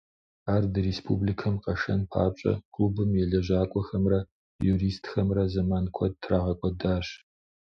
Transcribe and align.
Ар 0.53 0.63
ди 0.73 0.79
республикэм 0.89 1.55
къашэн 1.63 2.01
папщӀэ, 2.11 2.53
клубым 2.73 3.11
и 3.21 3.23
лэжьакӀуэхэмрэ 3.29 4.19
юристхэмрэ 4.73 5.43
зэман 5.53 5.85
куэд 5.95 6.13
трагъэкӀуэдащ. 6.21 7.07